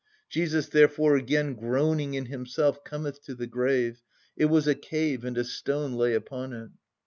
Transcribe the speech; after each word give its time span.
"Jesus 0.31 0.67
therefore 0.67 1.15
again 1.15 1.53
groaning 1.53 2.15
in 2.15 2.25
Himself 2.25 2.83
cometh 2.83 3.21
to 3.25 3.35
the 3.35 3.45
grave. 3.45 4.01
It 4.35 4.45
was 4.45 4.67
a 4.67 4.73
cave, 4.73 5.23
and 5.23 5.37
a 5.37 5.43
stone 5.43 5.93
lay 5.93 6.15
upon 6.15 6.53
it. 6.53 6.71